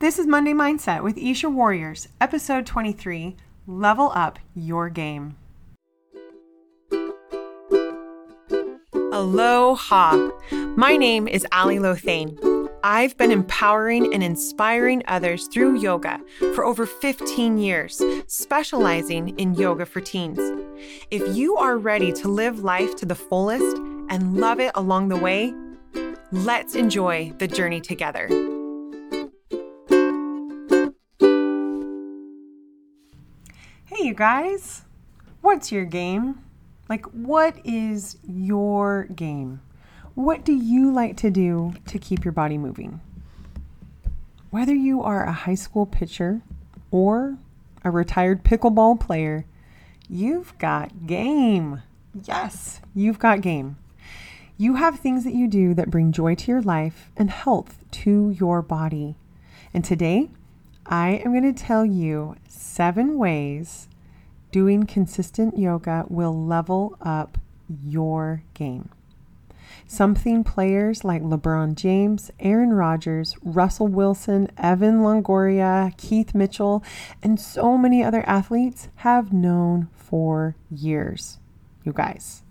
This 0.00 0.18
is 0.18 0.26
Monday 0.26 0.52
Mindset 0.52 1.04
with 1.04 1.16
Isha 1.16 1.48
Warriors, 1.48 2.08
episode 2.20 2.66
23 2.66 3.36
Level 3.68 4.10
Up 4.12 4.40
Your 4.52 4.90
Game. 4.90 5.36
Aloha! 8.92 10.30
My 10.76 10.96
name 10.96 11.28
is 11.28 11.46
Ali 11.52 11.76
Lothane. 11.76 12.36
I've 12.82 13.16
been 13.16 13.30
empowering 13.30 14.12
and 14.12 14.22
inspiring 14.22 15.04
others 15.06 15.46
through 15.46 15.78
yoga 15.78 16.20
for 16.54 16.64
over 16.64 16.86
15 16.86 17.56
years, 17.56 18.02
specializing 18.26 19.38
in 19.38 19.54
yoga 19.54 19.86
for 19.86 20.00
teens. 20.00 20.40
If 21.12 21.36
you 21.36 21.56
are 21.56 21.78
ready 21.78 22.12
to 22.14 22.28
live 22.28 22.64
life 22.64 22.96
to 22.96 23.06
the 23.06 23.14
fullest 23.14 23.76
and 24.10 24.38
love 24.38 24.58
it 24.58 24.72
along 24.74 25.08
the 25.08 25.16
way, 25.16 25.54
let's 26.32 26.74
enjoy 26.74 27.32
the 27.38 27.46
journey 27.46 27.80
together. 27.80 28.28
You 34.04 34.12
guys, 34.12 34.82
what's 35.40 35.72
your 35.72 35.86
game? 35.86 36.44
Like, 36.90 37.06
what 37.06 37.56
is 37.64 38.18
your 38.22 39.04
game? 39.04 39.62
What 40.14 40.44
do 40.44 40.52
you 40.52 40.92
like 40.92 41.16
to 41.16 41.30
do 41.30 41.72
to 41.86 41.98
keep 41.98 42.22
your 42.22 42.32
body 42.32 42.58
moving? 42.58 43.00
Whether 44.50 44.74
you 44.74 45.02
are 45.02 45.24
a 45.24 45.32
high 45.32 45.54
school 45.54 45.86
pitcher 45.86 46.42
or 46.90 47.38
a 47.82 47.90
retired 47.90 48.44
pickleball 48.44 49.00
player, 49.00 49.46
you've 50.06 50.56
got 50.58 51.06
game. 51.06 51.80
Yes, 52.26 52.82
you've 52.94 53.18
got 53.18 53.40
game. 53.40 53.78
You 54.58 54.74
have 54.74 54.98
things 54.98 55.24
that 55.24 55.32
you 55.32 55.48
do 55.48 55.72
that 55.72 55.90
bring 55.90 56.12
joy 56.12 56.34
to 56.34 56.52
your 56.52 56.60
life 56.60 57.10
and 57.16 57.30
health 57.30 57.82
to 58.02 58.36
your 58.38 58.60
body. 58.60 59.16
And 59.72 59.82
today, 59.82 60.28
I 60.84 61.22
am 61.24 61.32
going 61.32 61.54
to 61.54 61.58
tell 61.58 61.86
you 61.86 62.36
seven 62.46 63.16
ways 63.16 63.88
doing 64.54 64.86
consistent 64.86 65.58
yoga 65.58 66.04
will 66.08 66.46
level 66.46 66.96
up 67.00 67.38
your 67.82 68.44
game. 68.54 68.88
Something 69.88 70.44
players 70.44 71.02
like 71.02 71.22
LeBron 71.22 71.74
James, 71.74 72.30
Aaron 72.38 72.72
Rodgers, 72.72 73.36
Russell 73.42 73.88
Wilson, 73.88 74.48
Evan 74.56 75.00
Longoria, 75.00 75.92
Keith 75.96 76.36
Mitchell, 76.36 76.84
and 77.20 77.40
so 77.40 77.76
many 77.76 78.04
other 78.04 78.22
athletes 78.28 78.90
have 78.98 79.32
known 79.32 79.88
for 79.92 80.54
years. 80.70 81.40
You 81.82 81.92
guys, 81.92 82.44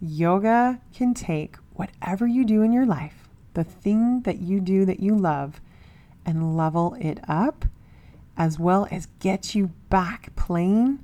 yoga 0.00 0.80
can 0.94 1.12
take 1.12 1.56
whatever 1.74 2.26
you 2.26 2.46
do 2.46 2.62
in 2.62 2.72
your 2.72 2.86
life, 2.86 3.28
the 3.52 3.64
thing 3.64 4.22
that 4.22 4.38
you 4.38 4.60
do 4.60 4.86
that 4.86 5.00
you 5.00 5.14
love, 5.14 5.60
and 6.24 6.56
level 6.56 6.96
it 6.98 7.20
up, 7.28 7.66
as 8.34 8.58
well 8.58 8.88
as 8.90 9.08
get 9.20 9.54
you 9.54 9.72
back 9.90 10.34
playing 10.36 11.00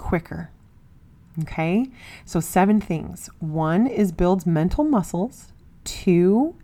quicker. 0.00 0.50
Okay, 1.42 1.86
so 2.24 2.40
seven 2.40 2.80
things. 2.80 3.30
One 3.38 3.86
is 3.86 4.10
builds 4.10 4.46
mental 4.46 4.82
muscles, 4.82 5.52
two 5.84 6.56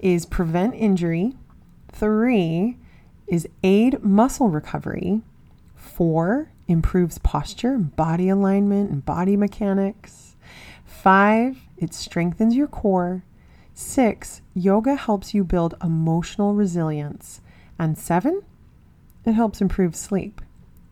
is 0.00 0.26
prevent 0.26 0.74
injury, 0.74 1.34
three 1.92 2.76
is 3.28 3.46
aid 3.62 4.02
muscle 4.02 4.48
recovery, 4.48 5.20
four 5.76 6.50
improves 6.66 7.18
posture, 7.18 7.78
body 7.78 8.28
alignment, 8.28 8.90
and 8.90 9.04
body 9.04 9.36
mechanics, 9.36 10.36
five 10.84 11.58
it 11.76 11.94
strengthens 11.94 12.56
your 12.56 12.66
core, 12.66 13.22
six 13.74 14.42
yoga 14.54 14.96
helps 14.96 15.34
you 15.34 15.44
build 15.44 15.74
emotional 15.82 16.54
resilience, 16.54 17.40
and 17.78 17.96
seven 17.96 18.42
it 19.24 19.32
helps 19.32 19.60
improve 19.60 19.94
sleep. 19.94 20.40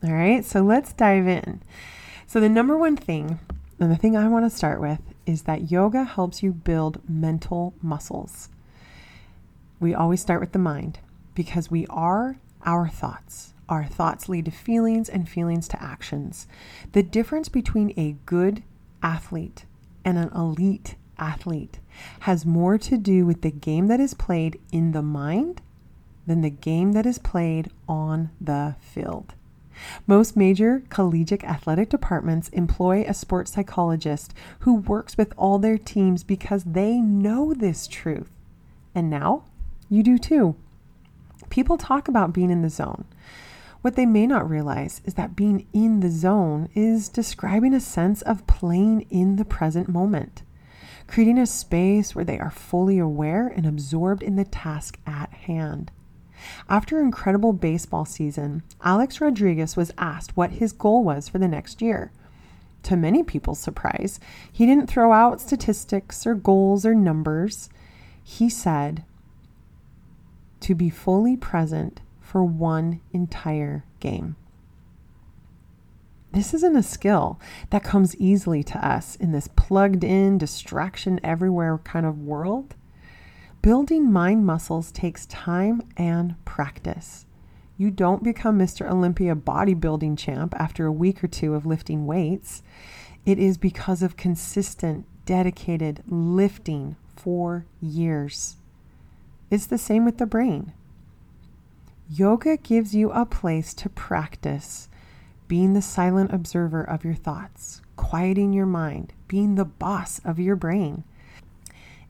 All 0.03 0.13
right, 0.13 0.45
so 0.45 0.61
let's 0.61 0.93
dive 0.93 1.27
in. 1.27 1.61
So, 2.27 2.39
the 2.39 2.49
number 2.49 2.77
one 2.77 2.97
thing, 2.97 3.41
and 3.81 3.91
the 3.91 3.97
thing 3.97 4.17
I 4.17 4.29
want 4.29 4.49
to 4.49 4.57
start 4.57 4.81
with, 4.81 5.01
is 5.27 5.43
that 5.43 5.73
yoga 5.73 6.05
helps 6.05 6.41
you 6.41 6.53
build 6.53 7.01
mental 7.09 7.75
muscles. 7.83 8.49
We 9.81 9.95
always 9.95 10.21
start 10.21 10.41
with 10.41 10.53
the 10.53 10.59
mind 10.61 11.01
because 11.35 11.71
we 11.71 11.85
are 11.89 12.39
our 12.65 12.89
thoughts. 12.89 13.55
Our 13.69 13.85
thoughts 13.85 14.29
lead 14.29 14.45
to 14.45 14.51
feelings 14.53 15.09
and 15.09 15.29
feelings 15.29 15.67
to 15.69 15.83
actions. 15.83 16.47
The 16.93 17.03
difference 17.03 17.49
between 17.49 17.93
a 17.97 18.17
good 18.25 18.63
athlete 19.03 19.65
and 20.05 20.17
an 20.17 20.31
elite 20.35 20.95
athlete 21.19 21.81
has 22.21 22.47
more 22.47 22.79
to 22.79 22.97
do 22.97 23.27
with 23.27 23.43
the 23.43 23.51
game 23.51 23.89
that 23.89 24.01
is 24.01 24.15
played 24.15 24.61
in 24.71 24.93
the 24.93 25.03
mind 25.03 25.61
than 26.27 26.41
the 26.43 26.51
game 26.51 26.93
that 26.93 27.07
is 27.07 27.19
played 27.19 27.71
on 27.89 28.31
the 28.41 28.77
field. 28.81 29.35
Most 30.07 30.37
major 30.37 30.83
collegiate 30.89 31.45
athletic 31.45 31.89
departments 31.89 32.49
employ 32.51 33.05
a 33.07 33.15
sports 33.15 33.53
psychologist 33.53 34.35
who 34.61 34.75
works 34.75 35.17
with 35.17 35.33
all 35.37 35.59
their 35.59 35.79
teams 35.79 36.25
because 36.25 36.65
they 36.65 36.99
know 36.99 37.55
this 37.55 37.87
truth. 37.87 38.31
And 38.95 39.11
now 39.11 39.45
you 39.89 40.03
do 40.03 40.19
too. 40.19 40.57
People 41.51 41.79
talk 41.79 42.09
about 42.09 42.33
being 42.33 42.51
in 42.51 42.63
the 42.63 42.71
zone. 42.71 43.05
What 43.81 43.95
they 43.95 44.07
may 44.07 44.27
not 44.27 44.49
realize 44.49 45.01
is 45.05 45.15
that 45.15 45.37
being 45.37 45.67
in 45.73 46.01
the 46.01 46.11
zone 46.11 46.69
is 46.75 47.09
describing 47.09 47.73
a 47.73 47.81
sense 47.81 48.23
of 48.23 48.47
playing 48.47 49.03
in 49.09 49.37
the 49.37 49.45
present 49.45 49.89
moment, 49.89 50.43
creating 51.07 51.39
a 51.39 51.47
space 51.47 52.15
where 52.15 52.25
they 52.25 52.39
are 52.39 52.51
fully 52.51 52.99
aware 52.99 53.47
and 53.47 53.67
absorbed 53.67 54.23
in 54.23 54.37
the 54.37 54.45
task 54.45 54.99
at 55.07 55.33
hand. 55.33 55.93
After 56.69 56.99
an 56.99 57.07
incredible 57.07 57.53
baseball 57.53 58.05
season, 58.05 58.63
Alex 58.83 59.21
Rodriguez 59.21 59.77
was 59.77 59.93
asked 59.99 60.37
what 60.37 60.53
his 60.53 60.73
goal 60.73 61.05
was 61.05 61.29
for 61.29 61.39
the 61.39 61.49
next 61.49 61.83
year. 61.83 62.13
To 62.85 62.97
many 62.97 63.23
people's 63.23 63.59
surprise, 63.59 64.21
he 64.53 64.67
didn't 64.67 64.87
throw 64.89 65.13
out 65.13 65.41
statistics 65.41 66.27
or 66.27 66.35
goals 66.35 66.87
or 66.87 66.95
numbers. 66.95 67.69
He 68.23 68.49
said, 68.49 69.05
to 70.61 70.75
be 70.75 70.91
fully 70.91 71.37
present 71.37 72.01
for 72.21 72.45
one 72.45 73.01
entire 73.13 73.85
game. 74.01 74.37
This 76.33 76.53
isn't 76.53 76.77
a 76.77 76.83
skill 76.83 77.41
that 77.71 77.83
comes 77.83 78.15
easily 78.17 78.63
to 78.65 78.87
us 78.87 79.17
in 79.17 79.33
this 79.33 79.49
plugged 79.49 80.05
in, 80.05 80.37
distraction 80.37 81.19
everywhere 81.25 81.79
kind 81.79 82.05
of 82.05 82.19
world. 82.19 82.75
Building 83.63 84.11
mind 84.11 84.47
muscles 84.47 84.93
takes 84.93 85.27
time 85.27 85.83
and 85.97 86.43
practice. 86.45 87.27
You 87.77 87.91
don't 87.91 88.23
become 88.23 88.59
Mr. 88.59 88.89
Olympia 88.89 89.35
bodybuilding 89.35 90.17
champ 90.17 90.55
after 90.57 90.87
a 90.87 90.93
week 90.93 91.23
or 91.23 91.29
two 91.29 91.55
of 91.55 91.67
lifting 91.67 92.07
weights. 92.07 92.63
It 93.27 93.39
is 93.39 93.59
because 93.59 94.03
of 94.03 94.17
consistent, 94.17 95.07
dedicated 95.27 96.03
lifting 96.09 96.97
for 97.17 97.67
years. 97.81 98.57
It's 99.51 99.67
the 99.67 99.79
same 99.79 100.05
with 100.05 100.19
the 100.19 100.27
brain. 100.27 100.73
Yoga 102.11 102.57
gives 102.57 102.95
you 102.95 103.11
a 103.11 103.27
place 103.27 103.75
to 103.75 103.89
practice 103.89 104.89
being 105.49 105.75
the 105.75 105.83
silent 105.83 106.33
observer 106.33 106.83
of 106.83 107.05
your 107.05 107.15
thoughts, 107.15 107.81
quieting 107.97 108.53
your 108.53 108.67
mind, 108.67 109.13
being 109.27 109.55
the 109.55 109.65
boss 109.65 110.21
of 110.25 110.39
your 110.39 110.57
brain. 110.57 111.05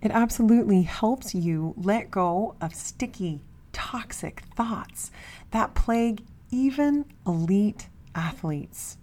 It 0.00 0.10
absolutely 0.10 0.82
helps 0.82 1.34
you 1.34 1.74
let 1.76 2.10
go 2.10 2.54
of 2.60 2.74
sticky, 2.74 3.40
toxic 3.72 4.42
thoughts 4.54 5.10
that 5.50 5.74
plague 5.74 6.22
even 6.50 7.04
elite 7.26 7.88
athletes. 8.14 8.96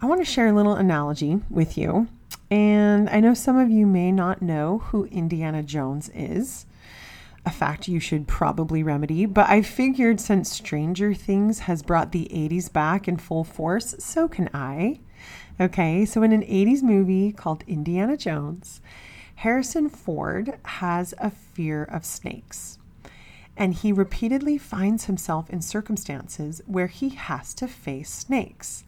I 0.00 0.06
want 0.06 0.20
to 0.20 0.30
share 0.30 0.48
a 0.48 0.52
little 0.52 0.74
analogy 0.74 1.40
with 1.48 1.78
you. 1.78 2.08
And 2.50 3.08
I 3.08 3.20
know 3.20 3.34
some 3.34 3.56
of 3.56 3.70
you 3.70 3.86
may 3.86 4.12
not 4.12 4.42
know 4.42 4.78
who 4.78 5.06
Indiana 5.06 5.62
Jones 5.62 6.10
is, 6.14 6.66
a 7.46 7.50
fact 7.50 7.88
you 7.88 8.00
should 8.00 8.28
probably 8.28 8.82
remedy, 8.82 9.26
but 9.26 9.48
I 9.48 9.62
figured 9.62 10.20
since 10.20 10.50
Stranger 10.50 11.14
Things 11.14 11.60
has 11.60 11.82
brought 11.82 12.12
the 12.12 12.28
80s 12.32 12.72
back 12.72 13.08
in 13.08 13.16
full 13.16 13.44
force, 13.44 13.94
so 13.98 14.28
can 14.28 14.50
I. 14.52 15.00
Okay, 15.60 16.04
so 16.04 16.22
in 16.22 16.32
an 16.32 16.42
80s 16.42 16.82
movie 16.82 17.32
called 17.32 17.64
Indiana 17.66 18.16
Jones, 18.16 18.80
Harrison 19.36 19.88
Ford 19.88 20.58
has 20.64 21.14
a 21.18 21.30
fear 21.30 21.84
of 21.84 22.04
snakes. 22.04 22.78
And 23.56 23.74
he 23.74 23.92
repeatedly 23.92 24.58
finds 24.58 25.04
himself 25.04 25.48
in 25.50 25.60
circumstances 25.60 26.60
where 26.66 26.88
he 26.88 27.10
has 27.10 27.54
to 27.54 27.68
face 27.68 28.10
snakes. 28.10 28.84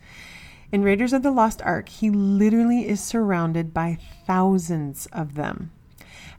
In 0.72 0.82
Raiders 0.82 1.12
of 1.12 1.22
the 1.22 1.30
Lost 1.30 1.62
Ark, 1.62 1.88
he 1.88 2.10
literally 2.10 2.88
is 2.88 3.00
surrounded 3.00 3.72
by 3.72 3.98
thousands 4.26 5.06
of 5.12 5.34
them. 5.34 5.70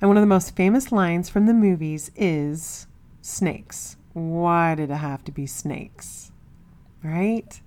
And 0.02 0.10
one 0.10 0.18
of 0.18 0.22
the 0.22 0.28
most 0.28 0.56
famous 0.56 0.92
lines 0.92 1.30
from 1.30 1.46
the 1.46 1.54
movies 1.54 2.12
is 2.16 2.88
snakes. 3.22 3.96
Why 4.14 4.76
did 4.76 4.92
it 4.92 4.96
have 4.96 5.24
to 5.26 5.32
be 5.32 5.46
snakes? 5.46 6.32
Right? 7.04 7.62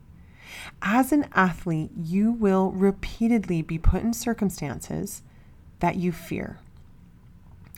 As 0.82 1.12
an 1.12 1.26
athlete, 1.32 1.92
you 1.96 2.32
will 2.32 2.72
repeatedly 2.72 3.62
be 3.62 3.78
put 3.78 4.02
in 4.02 4.12
circumstances 4.12 5.22
that 5.80 5.96
you 5.96 6.12
fear. 6.12 6.58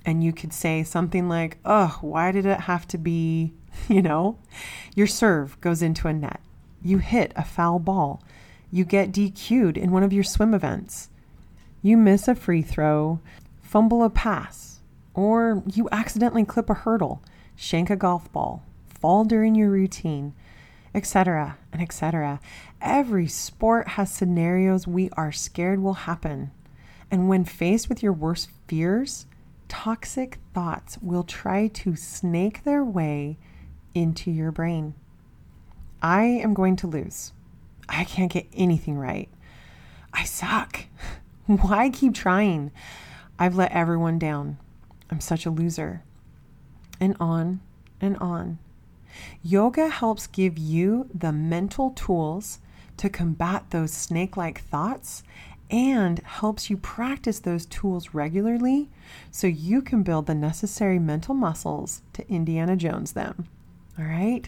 And 0.05 0.23
you 0.23 0.33
could 0.33 0.53
say 0.53 0.83
something 0.83 1.29
like, 1.29 1.59
oh, 1.65 1.99
why 2.01 2.33
did 2.33 2.45
it 2.45 2.61
have 2.61 2.87
to 2.89 2.99
be 2.99 3.55
you 3.89 4.03
know? 4.03 4.39
Your 4.95 5.07
serve 5.07 5.61
goes 5.61 5.83
into 5.83 6.09
a 6.09 6.13
net. 6.13 6.41
You 6.83 6.99
hit 6.99 7.33
a 7.37 7.45
foul 7.45 7.79
ball. 7.79 8.23
You 8.71 8.85
get 8.85 9.13
DQ'd 9.13 9.77
in 9.77 9.91
one 9.91 10.03
of 10.03 10.13
your 10.13 10.25
swim 10.25 10.55
events. 10.55 11.09
You 11.83 11.97
miss 11.97 12.29
a 12.29 12.35
free 12.35 12.63
throw, 12.63 13.21
fumble 13.61 14.03
a 14.03 14.11
pass, 14.11 14.81
or 15.15 15.63
you 15.67 15.89
accidentally 15.93 16.45
clip 16.45 16.71
a 16.71 16.75
hurdle, 16.75 17.23
shank 17.57 17.91
a 17.91 17.97
golf 17.97 18.33
ball, 18.33 18.65
fall 18.89 19.25
during 19.25 19.55
your 19.55 19.71
routine, 19.71 20.33
etc., 20.95 21.59
and 21.73 21.83
etc. 21.83 22.41
Every 22.81 23.27
sport 23.27 23.89
has 23.89 24.13
scenarios 24.13 24.87
we 24.87 25.11
are 25.11 25.33
scared 25.33 25.81
will 25.81 25.95
happen. 25.95 26.51
And 27.13 27.29
when 27.29 27.45
faced 27.45 27.91
with 27.91 28.03
your 28.03 28.15
worst 28.15 28.49
fears, 28.67 29.27
toxic 29.69 30.39
thoughts 30.55 30.97
will 31.03 31.25
try 31.25 31.69
to 31.69 31.95
snake 31.95 32.65
their 32.65 32.83
way 32.83 33.37
into 33.95 34.31
your 34.31 34.51
brain. 34.51 34.95
I 36.01 36.23
am 36.23 36.55
going 36.55 36.75
to 36.77 36.87
lose. 36.87 37.35
I 37.87 38.05
can't 38.05 38.33
get 38.33 38.47
anything 38.55 38.97
right. 38.97 39.29
I 40.15 40.25
suck. 40.25 40.87
Why 41.47 41.91
keep 41.91 42.15
trying? 42.15 42.71
I've 43.39 43.57
let 43.57 43.73
everyone 43.73 44.19
down. 44.19 44.57
I'm 45.11 45.21
such 45.21 45.45
a 45.45 45.51
loser. 45.51 46.03
And 46.99 47.15
on 47.21 47.61
and 48.01 48.17
on. 48.17 48.59
Yoga 49.43 49.89
helps 49.89 50.27
give 50.27 50.57
you 50.57 51.11
the 51.15 51.33
mental 51.33 51.91
tools 51.91 52.59
to 52.97 53.11
combat 53.11 53.67
those 53.71 53.93
snake 53.93 54.37
like 54.37 54.63
thoughts 54.63 55.23
and 55.73 56.19
helps 56.21 56.69
you 56.69 56.77
practice 56.77 57.41
those 57.41 57.65
tools 57.65 58.13
regularly 58.13 58.91
so 59.31 59.47
you 59.47 59.81
can 59.81 60.03
build 60.03 60.27
the 60.27 60.35
necessary 60.35 60.99
mental 60.99 61.35
muscles 61.35 62.03
to 62.13 62.29
Indiana 62.29 62.77
Jones 62.77 63.13
them. 63.13 63.49
All 63.99 64.05
right? 64.05 64.47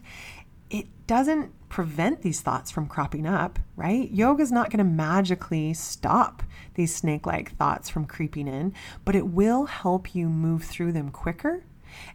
It 0.68 0.86
doesn't 1.06 1.50
prevent 1.70 2.20
these 2.20 2.42
thoughts 2.42 2.70
from 2.70 2.86
cropping 2.86 3.26
up, 3.26 3.58
right? 3.74 4.10
Yoga 4.10 4.42
is 4.42 4.52
not 4.52 4.70
going 4.70 4.78
to 4.78 4.84
magically 4.84 5.72
stop 5.72 6.42
these 6.74 6.94
snake 6.94 7.26
like 7.26 7.56
thoughts 7.56 7.88
from 7.88 8.04
creeping 8.04 8.46
in, 8.46 8.74
but 9.06 9.16
it 9.16 9.28
will 9.28 9.64
help 9.64 10.14
you 10.14 10.28
move 10.28 10.64
through 10.64 10.92
them 10.92 11.10
quicker 11.10 11.64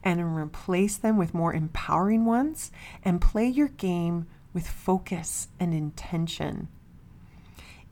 and 0.03 0.35
replace 0.35 0.97
them 0.97 1.17
with 1.17 1.33
more 1.33 1.53
empowering 1.53 2.25
ones 2.25 2.71
and 3.03 3.21
play 3.21 3.47
your 3.47 3.69
game 3.69 4.27
with 4.53 4.67
focus 4.67 5.47
and 5.59 5.73
intention. 5.73 6.67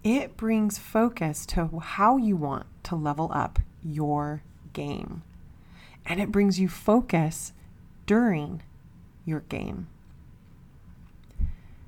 It 0.09 0.37
brings 0.37 0.77
focus 0.77 1.45
to 1.47 1.79
how 1.79 2.15
you 2.15 2.37
want 2.37 2.65
to 2.83 2.95
level 2.95 3.29
up 3.33 3.59
your 3.83 4.41
game. 4.71 5.21
And 6.05 6.21
it 6.21 6.31
brings 6.31 6.61
you 6.61 6.69
focus 6.69 7.51
during 8.05 8.63
your 9.25 9.41
game. 9.41 9.89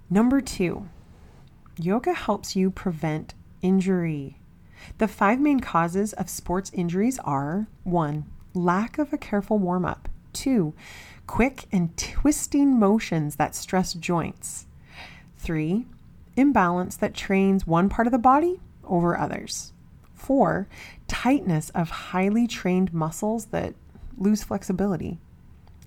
Number 0.10 0.42
two, 0.42 0.90
yoga 1.78 2.12
helps 2.12 2.58
you 2.58 2.70
prevent 2.70 3.36
injury. 3.62 4.38
The 4.98 5.08
five 5.08 5.40
main 5.40 5.62
causes 5.62 6.12
of 6.12 6.30
sports 6.30 6.72
injuries 6.74 7.20
are 7.20 7.68
one, 7.86 8.26
lack 8.54 8.98
of 8.98 9.14
a 9.14 9.18
careful 9.18 9.60
warm 9.60 9.86
up. 9.86 10.10
Two, 10.34 10.74
quick 11.26 11.68
and 11.72 11.96
twisting 11.96 12.78
motions 12.78 13.38
that 13.38 13.56
stress 13.56 13.94
joints. 13.94 14.68
Three, 15.38 15.86
imbalance 16.40 16.96
that 16.98 17.14
trains 17.14 17.68
one 17.68 17.90
part 17.90 18.08
of 18.08 18.12
the 18.12 18.18
body 18.18 18.60
over 18.84 19.18
others. 19.18 19.74
Four, 20.14 20.68
tightness 21.08 21.70
of 21.72 21.90
highly 21.90 22.48
trained 22.48 22.94
muscles 22.94 23.46
that 23.48 23.76
lose 24.18 24.44
flexibility. 24.44 25.20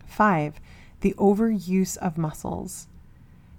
Five, 0.07 0.61
the 1.01 1.15
overuse 1.15 1.97
of 1.97 2.19
muscles. 2.19 2.89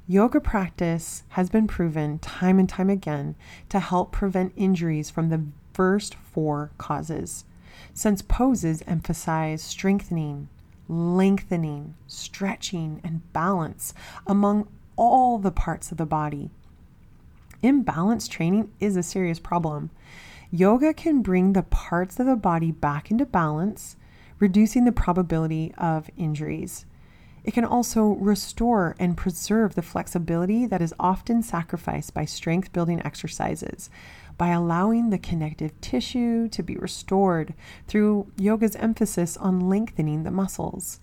Yoga 0.08 0.42
practice 0.42 1.24
has 1.30 1.50
been 1.50 1.68
proven 1.68 2.20
time 2.20 2.60
and 2.60 2.68
time 2.68 2.90
again 2.90 3.36
to 3.70 3.80
help 3.80 4.12
prevent 4.12 4.54
injuries 4.56 5.10
from 5.10 5.30
the 5.30 5.46
first 5.74 6.16
four 6.16 6.72
causes 6.78 7.46
since 7.94 8.22
poses 8.22 8.84
emphasize 8.88 9.62
strengthening, 9.62 10.50
lengthening, 10.88 11.96
stretching, 12.08 13.00
and 13.04 13.32
balance 13.34 13.94
among 14.28 14.68
all 14.96 15.38
the 15.38 15.52
parts 15.52 15.92
of 15.92 15.98
the 15.98 16.06
body. 16.06 16.52
Imbalance 17.64 18.28
training 18.28 18.72
is 18.82 18.98
a 18.98 19.02
serious 19.02 19.40
problem. 19.40 19.90
Yoga 20.52 20.94
can 20.94 21.22
bring 21.22 21.54
the 21.54 21.64
parts 21.64 22.20
of 22.20 22.26
the 22.26 22.36
body 22.36 22.72
back 22.72 23.10
into 23.10 23.26
balance, 23.26 23.96
reducing 24.38 24.84
the 24.84 24.92
probability 24.92 25.74
of 25.78 26.10
injuries. 26.18 26.86
It 27.46 27.54
can 27.54 27.64
also 27.64 28.04
restore 28.04 28.96
and 29.00 29.16
preserve 29.16 29.76
the 29.76 29.82
flexibility 29.82 30.66
that 30.66 30.82
is 30.82 30.94
often 31.00 31.42
sacrificed 31.42 32.14
by 32.14 32.26
strength 32.26 32.74
building 32.74 33.02
exercises, 33.06 33.90
by 34.38 34.50
allowing 34.50 35.10
the 35.10 35.18
connective 35.18 35.80
tissue 35.80 36.50
to 36.50 36.64
be 36.64 36.76
restored 36.76 37.54
through 37.88 38.28
yoga's 38.38 38.76
emphasis 38.76 39.38
on 39.38 39.70
lengthening 39.70 40.24
the 40.24 40.32
muscles. 40.32 41.00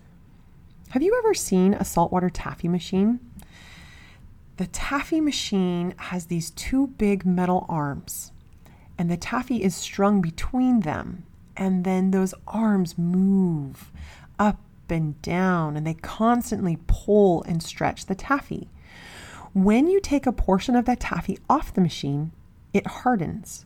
Have 0.91 1.03
you 1.03 1.17
ever 1.19 1.33
seen 1.33 1.73
a 1.73 1.85
saltwater 1.85 2.29
taffy 2.29 2.69
machine? 2.69 3.21
The 4.61 4.67
taffy 4.67 5.23
machine 5.23 5.95
has 5.97 6.27
these 6.27 6.51
two 6.51 6.89
big 6.89 7.25
metal 7.25 7.65
arms, 7.67 8.31
and 8.99 9.11
the 9.11 9.17
taffy 9.17 9.63
is 9.63 9.75
strung 9.75 10.21
between 10.21 10.81
them, 10.81 11.25
and 11.57 11.83
then 11.83 12.11
those 12.11 12.35
arms 12.47 12.99
move 12.99 13.91
up 14.39 14.61
and 14.91 15.21
down, 15.23 15.79
and 15.79 15.87
they 15.87 15.95
constantly 15.95 16.77
pull 16.87 17.43
and 17.45 17.63
stretch 17.63 18.05
the 18.05 18.15
taffy. 18.15 18.69
When 19.55 19.87
you 19.89 19.99
take 19.99 20.27
a 20.27 20.31
portion 20.31 20.77
of 20.77 20.85
that 20.85 21.01
taffy 21.01 21.39
off 21.49 21.73
the 21.73 21.81
machine, 21.81 22.33
it 22.75 22.87
hardens. 22.87 23.65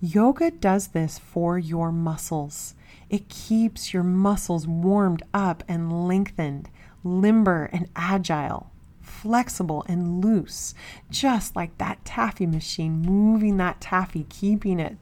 Yoga 0.00 0.50
does 0.50 0.88
this 0.88 1.18
for 1.18 1.58
your 1.58 1.92
muscles. 1.92 2.74
It 3.10 3.28
keeps 3.28 3.92
your 3.92 4.02
muscles 4.02 4.66
warmed 4.66 5.24
up 5.34 5.62
and 5.68 6.08
lengthened, 6.08 6.70
limber 7.04 7.68
and 7.70 7.90
agile, 7.94 8.70
flexible 9.14 9.84
and 9.88 10.24
loose, 10.24 10.74
just 11.10 11.56
like 11.56 11.78
that 11.78 12.04
taffy 12.04 12.46
machine, 12.46 13.00
moving 13.00 13.56
that 13.58 13.80
taffy, 13.80 14.24
keeping 14.28 14.80
it 14.80 14.96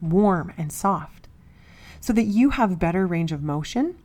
warm 0.00 0.52
and 0.56 0.72
soft, 0.72 1.28
so 2.00 2.12
that 2.12 2.24
you 2.24 2.50
have 2.50 2.78
better 2.78 3.06
range 3.06 3.32
of 3.32 3.42
motion. 3.42 3.96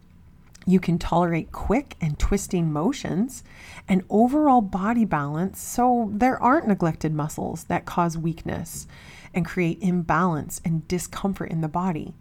You 0.66 0.80
can 0.80 0.98
tolerate 0.98 1.52
quick 1.52 1.98
and 2.00 2.18
twisting 2.18 2.72
motions 2.72 3.44
and 3.88 4.04
overall 4.10 4.62
body 4.62 5.04
balance 5.04 5.60
so 5.60 6.10
there 6.14 6.42
aren't 6.42 6.68
neglected 6.68 7.14
muscles 7.14 7.66
that 7.66 7.86
cause 7.86 8.18
weakness 8.18 8.88
and 9.34 9.46
create 9.46 9.80
imbalance 9.82 10.62
and 10.64 10.88
discomfort 10.88 11.52
in 11.52 11.60
the 11.62 11.68
body. 11.68 12.14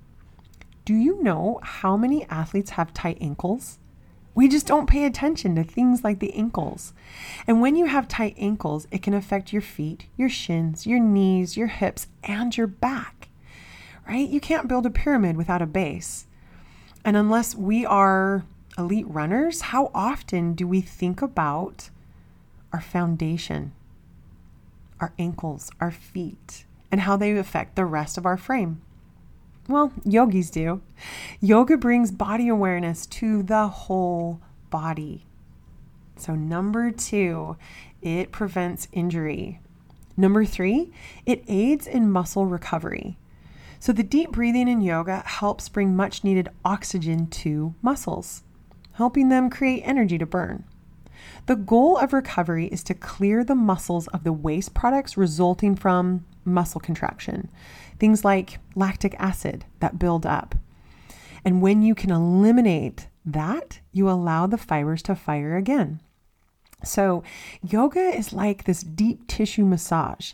Do 0.85 0.95
you 0.95 1.23
know 1.23 1.61
how 1.63 1.97
many 1.97 2.25
athletes 2.29 2.71
have 2.71 2.93
tight 2.93 3.19
ankles? 3.21 3.79
We 4.35 4.49
just 4.49 4.67
don't 4.67 4.89
pay 4.89 5.05
attention 5.05 5.55
to 5.57 5.65
things 5.65 6.03
like 6.03 6.19
the 6.19 6.33
ankles. 6.35 6.95
And 7.47 7.61
when 7.61 7.77
you 7.77 7.87
have 7.87 8.09
tight 8.09 8.35
ankles, 8.39 8.87
it 8.91 9.03
can 9.03 9.13
affect 9.13 9.53
your 9.53 9.63
feet, 9.63 10.07
your 10.17 10.31
shins, 10.31 10.87
your 10.87 11.01
knees, 11.01 11.57
your 11.57 11.67
hips, 11.67 12.07
and 12.25 12.57
your 12.57 12.67
back. 12.67 13.29
Right? 14.09 14.29
You 14.29 14.41
can't 14.41 14.69
build 14.69 14.87
a 14.87 14.91
pyramid 14.91 15.37
without 15.37 15.63
a 15.63 15.67
base. 15.67 16.27
And 17.05 17.17
unless 17.17 17.55
we 17.55 17.85
are 17.85 18.45
elite 18.79 19.09
runners, 19.09 19.61
how 19.61 19.91
often 19.95 20.55
do 20.55 20.67
we 20.67 20.81
think 20.81 21.21
about 21.21 21.91
our 22.73 22.81
foundation, 22.81 23.73
our 24.99 25.13
ankles, 25.19 25.71
our 25.79 25.91
feet, 25.91 26.65
and 26.91 27.03
how 27.03 27.17
they 27.17 27.37
affect 27.37 27.77
the 27.77 27.85
rest 27.85 28.17
of 28.17 28.25
our 28.25 28.37
frame? 28.37 28.81
Well, 29.69 29.93
yogis 30.05 30.51
do. 30.51 30.83
Yoga 31.41 31.77
brings 31.77 32.11
body 32.11 32.49
awareness 32.49 33.07
to 33.07 33.43
the 33.43 33.69
whole 33.69 34.41
body. 34.71 35.27
So, 36.17 36.35
number 36.35 36.91
two, 36.91 37.57
it 38.01 38.33
prevents 38.33 38.89
injury. 38.93 39.61
Number 40.17 40.45
three, 40.45 40.93
it 41.27 41.45
aids 41.49 41.87
in 41.87 42.11
muscle 42.11 42.47
recovery. 42.47 43.19
So, 43.79 43.93
the 43.93 44.03
deep 44.03 44.33
breathing 44.33 44.69
in 44.69 44.81
yoga 44.81 45.23
helps 45.27 45.69
bring 45.69 45.97
much 45.97 46.25
needed 46.25 46.49
oxygen 46.65 47.29
to 47.29 47.75
muscles, 47.83 48.43
helping 48.95 49.29
them 49.29 49.49
create 49.49 49.83
energy 49.85 50.19
to 50.19 50.27
burn. 50.27 50.65
The 51.47 51.57
goal 51.57 51.97
of 51.99 52.13
recovery 52.13 52.67
is 52.67 52.83
to 52.85 52.95
clear 52.95 53.45
the 53.45 53.55
muscles 53.55 54.09
of 54.09 54.25
the 54.25 54.33
waste 54.33 54.75
products 54.75 55.17
resulting 55.17 55.77
from 55.77 56.25
muscle 56.45 56.81
contraction, 56.81 57.51
things 57.99 58.25
like 58.25 58.59
lactic 58.75 59.15
acid 59.19 59.65
that 59.81 59.99
build 59.99 60.27
up. 60.27 60.55
And 61.45 61.61
when 61.61 61.83
you 61.83 61.95
can 61.95 62.11
eliminate 62.11 63.09
that, 63.25 63.81
you 63.93 64.09
allow 64.09 64.47
the 64.47 64.59
fibers 64.59 65.03
to 65.03 65.15
fire 65.15 65.57
again. 65.57 66.01
So, 66.85 67.23
yoga 67.63 68.01
is 68.01 68.33
like 68.33 68.65
this 68.65 68.83
deep 68.83 69.29
tissue 69.29 69.65
massage 69.65 70.33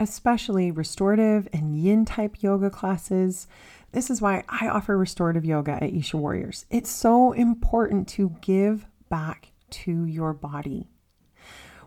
especially 0.00 0.70
restorative 0.70 1.46
and 1.52 1.78
yin 1.78 2.04
type 2.04 2.42
yoga 2.42 2.70
classes. 2.70 3.46
This 3.92 4.10
is 4.10 4.20
why 4.20 4.42
I 4.48 4.66
offer 4.66 4.96
restorative 4.96 5.44
yoga 5.44 5.72
at 5.72 5.92
Isha 5.94 6.16
Warriors. 6.16 6.64
It's 6.70 6.90
so 6.90 7.32
important 7.32 8.08
to 8.08 8.34
give 8.40 8.86
back 9.10 9.49
to 9.70 10.04
your 10.04 10.32
body. 10.32 10.88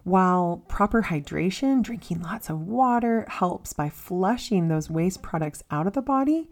While 0.04 0.66
proper 0.68 1.04
hydration, 1.04 1.82
drinking 1.82 2.22
lots 2.22 2.50
of 2.50 2.62
water, 2.62 3.26
helps 3.30 3.72
by 3.72 3.90
flushing 3.90 4.68
those 4.68 4.90
waste 4.90 5.22
products 5.22 5.64
out 5.72 5.88
of 5.88 5.94
the 5.94 6.02
body, 6.02 6.50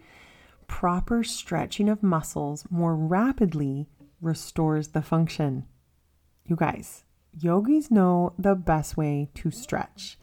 proper 0.68 1.24
stretching 1.24 1.90
of 1.90 2.02
muscles 2.02 2.66
more 2.70 2.96
rapidly 2.96 3.90
restores 4.22 4.90
the 4.90 5.02
function. 5.02 5.66
You 6.46 6.56
guys, 6.56 7.04
yogis 7.38 7.92
know 7.92 8.34
the 8.38 8.56
best 8.56 8.96
way 8.96 9.30
to 9.36 9.52
stretch. 9.52 10.18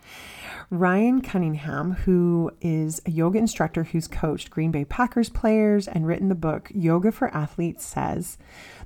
Ryan 0.71 1.21
Cunningham, 1.21 1.93
who 1.93 2.51
is 2.61 3.01
a 3.07 3.11
yoga 3.11 3.39
instructor 3.39 3.85
who's 3.85 4.09
coached 4.09 4.51
Green 4.51 4.71
Bay 4.71 4.85
Packers 4.85 5.29
players 5.29 5.89
and 5.89 6.07
written 6.07 6.29
the 6.29 6.35
book 6.35 6.71
Yoga 6.75 7.13
for 7.13 7.35
Athletes, 7.35 7.85
says 7.85 8.39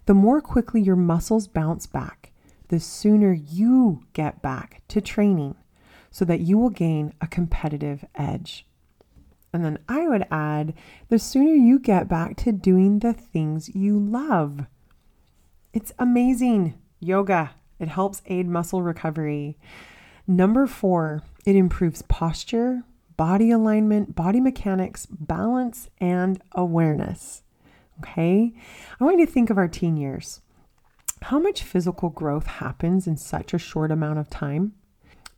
the 0.06 0.14
more 0.14 0.40
quickly 0.40 0.80
your 0.80 0.96
muscles 0.96 1.46
bounce 1.46 1.86
back, 1.86 2.32
the 2.68 2.80
sooner 2.80 3.32
you 3.32 4.04
get 4.12 4.42
back 4.42 4.82
to 4.88 5.00
training 5.00 5.54
so 6.10 6.24
that 6.24 6.40
you 6.40 6.58
will 6.58 6.70
gain 6.70 7.12
a 7.20 7.26
competitive 7.26 8.04
edge. 8.14 8.66
And 9.52 9.64
then 9.64 9.78
I 9.88 10.08
would 10.08 10.26
add 10.30 10.74
the 11.08 11.18
sooner 11.18 11.52
you 11.52 11.78
get 11.78 12.08
back 12.08 12.36
to 12.38 12.52
doing 12.52 12.98
the 12.98 13.12
things 13.12 13.74
you 13.74 13.98
love. 13.98 14.66
It's 15.72 15.92
amazing. 15.98 16.74
Yoga, 17.00 17.52
it 17.78 17.88
helps 17.88 18.22
aid 18.26 18.48
muscle 18.48 18.82
recovery. 18.82 19.58
Number 20.26 20.66
four, 20.66 21.22
it 21.44 21.56
improves 21.56 22.02
posture, 22.02 22.84
body 23.16 23.50
alignment, 23.50 24.14
body 24.14 24.40
mechanics, 24.40 25.06
balance, 25.06 25.88
and 25.98 26.40
awareness. 26.52 27.42
Okay, 28.02 28.52
I 29.00 29.04
want 29.04 29.18
you 29.20 29.26
to 29.26 29.32
think 29.32 29.48
of 29.48 29.58
our 29.58 29.68
teen 29.68 29.96
years 29.96 30.40
how 31.22 31.38
much 31.38 31.62
physical 31.62 32.08
growth 32.10 32.46
happens 32.46 33.06
in 33.06 33.16
such 33.16 33.54
a 33.54 33.58
short 33.58 33.92
amount 33.92 34.18
of 34.18 34.28
time. 34.28 34.72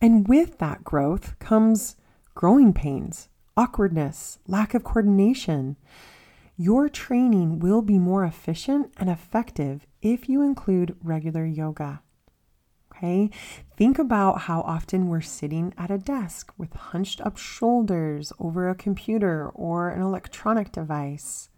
And 0.01 0.27
with 0.27 0.59
that 0.59 0.83
growth 0.83 1.39
comes 1.39 1.97
growing 2.35 2.73
pains, 2.73 3.29
awkwardness, 3.57 4.39
lack 4.47 4.75
of 4.75 4.83
coordination. 4.83 5.77
Your 6.57 6.89
training 6.89 7.59
will 7.59 7.83
be 7.83 7.99
more 7.99 8.25
efficient 8.25 8.93
and 8.97 9.11
effective 9.11 9.87
if 10.01 10.29
you 10.29 10.43
include 10.43 10.97
regular 11.03 11.45
yoga. 11.45 12.01
Okay, 12.97 13.29
think 13.77 13.99
about 13.99 14.43
how 14.43 14.61
often 14.63 15.09
we're 15.09 15.21
sitting 15.21 15.75
at 15.77 15.91
a 15.91 15.99
desk 15.99 16.53
with 16.57 16.73
hunched 16.73 17.21
up 17.21 17.37
shoulders 17.37 18.33
over 18.39 18.69
a 18.69 18.75
computer 18.75 19.51
or 19.51 19.91
an 19.91 20.01
electronic 20.01 20.71
device 20.71 21.51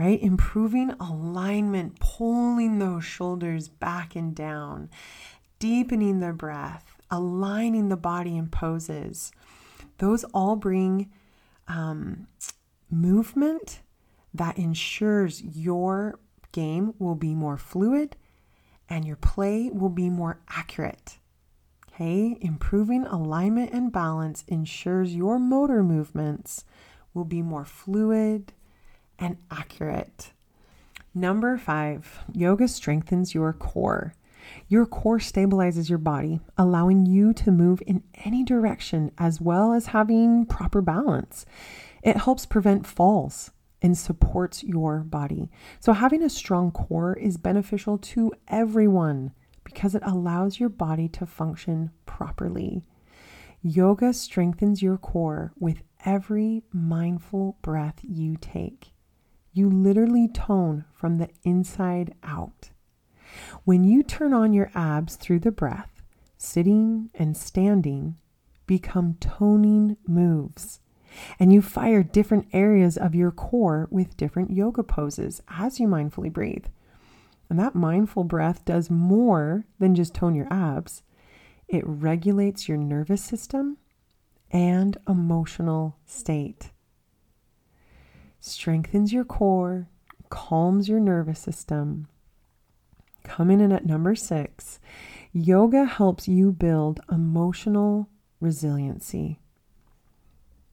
right? 0.00 0.22
Improving 0.22 0.92
alignment, 0.92 2.00
pulling 2.00 2.78
those 2.78 3.04
shoulders 3.04 3.68
back 3.68 4.16
and 4.16 4.34
down, 4.34 4.88
deepening 5.58 6.20
the 6.20 6.32
breath, 6.32 7.02
aligning 7.10 7.90
the 7.90 7.98
body 7.98 8.34
in 8.34 8.48
poses. 8.48 9.30
Those 9.98 10.24
all 10.32 10.56
bring 10.56 11.12
um, 11.68 12.28
movement 12.90 13.80
that 14.32 14.56
ensures 14.56 15.42
your 15.42 16.18
game 16.52 16.94
will 16.98 17.14
be 17.14 17.34
more 17.34 17.58
fluid 17.58 18.16
and 18.88 19.04
your 19.04 19.16
play 19.16 19.68
will 19.70 19.90
be 19.90 20.08
more 20.08 20.40
accurate. 20.48 21.18
Okay, 21.92 22.38
improving 22.40 23.04
alignment 23.04 23.74
and 23.74 23.92
balance 23.92 24.44
ensures 24.48 25.14
your 25.14 25.38
motor 25.38 25.82
movements 25.82 26.64
will 27.12 27.26
be 27.26 27.42
more 27.42 27.66
fluid, 27.66 28.54
and 29.20 29.36
accurate. 29.50 30.32
Number 31.14 31.58
five, 31.58 32.20
yoga 32.32 32.66
strengthens 32.66 33.34
your 33.34 33.52
core. 33.52 34.14
Your 34.68 34.86
core 34.86 35.18
stabilizes 35.18 35.88
your 35.88 35.98
body, 35.98 36.40
allowing 36.56 37.06
you 37.06 37.32
to 37.34 37.52
move 37.52 37.82
in 37.86 38.02
any 38.24 38.42
direction 38.42 39.12
as 39.18 39.40
well 39.40 39.72
as 39.72 39.86
having 39.86 40.46
proper 40.46 40.80
balance. 40.80 41.44
It 42.02 42.16
helps 42.16 42.46
prevent 42.46 42.86
falls 42.86 43.50
and 43.82 43.96
supports 43.96 44.62
your 44.62 45.00
body. 45.00 45.50
So, 45.78 45.92
having 45.92 46.22
a 46.22 46.30
strong 46.30 46.70
core 46.70 47.14
is 47.14 47.36
beneficial 47.36 47.98
to 47.98 48.32
everyone 48.48 49.32
because 49.64 49.94
it 49.94 50.02
allows 50.04 50.58
your 50.58 50.68
body 50.68 51.08
to 51.08 51.26
function 51.26 51.90
properly. 52.06 52.82
Yoga 53.62 54.12
strengthens 54.12 54.82
your 54.82 54.96
core 54.96 55.52
with 55.58 55.82
every 56.04 56.62
mindful 56.72 57.58
breath 57.62 58.00
you 58.02 58.36
take. 58.40 58.89
You 59.52 59.68
literally 59.68 60.28
tone 60.28 60.84
from 60.92 61.18
the 61.18 61.28
inside 61.42 62.14
out. 62.22 62.70
When 63.64 63.84
you 63.84 64.02
turn 64.02 64.32
on 64.32 64.52
your 64.52 64.70
abs 64.74 65.16
through 65.16 65.40
the 65.40 65.50
breath, 65.50 66.02
sitting 66.36 67.10
and 67.14 67.36
standing 67.36 68.16
become 68.66 69.16
toning 69.20 69.96
moves. 70.06 70.80
And 71.40 71.52
you 71.52 71.60
fire 71.60 72.04
different 72.04 72.46
areas 72.52 72.96
of 72.96 73.16
your 73.16 73.32
core 73.32 73.88
with 73.90 74.16
different 74.16 74.52
yoga 74.52 74.84
poses 74.84 75.42
as 75.48 75.80
you 75.80 75.88
mindfully 75.88 76.32
breathe. 76.32 76.66
And 77.48 77.58
that 77.58 77.74
mindful 77.74 78.22
breath 78.22 78.64
does 78.64 78.88
more 78.88 79.64
than 79.80 79.96
just 79.96 80.14
tone 80.14 80.36
your 80.36 80.46
abs, 80.52 81.02
it 81.66 81.82
regulates 81.84 82.68
your 82.68 82.78
nervous 82.78 83.22
system 83.24 83.78
and 84.52 84.96
emotional 85.08 85.96
state 86.06 86.70
strengthens 88.40 89.12
your 89.12 89.24
core, 89.24 89.88
calms 90.28 90.88
your 90.88 91.00
nervous 91.00 91.38
system. 91.38 92.08
Coming 93.22 93.60
in 93.60 93.70
at 93.70 93.86
number 93.86 94.14
six, 94.14 94.80
yoga 95.32 95.84
helps 95.84 96.26
you 96.26 96.52
build 96.52 97.00
emotional 97.10 98.08
resiliency. 98.40 99.38